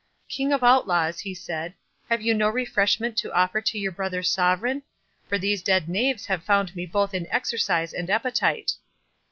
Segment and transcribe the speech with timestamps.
[0.27, 1.75] —"King of Outlaws," he said,
[2.09, 4.81] "have you no refreshment to offer to your brother sovereign?
[5.29, 8.71] for these dead knaves have found me both in exercise and appetite."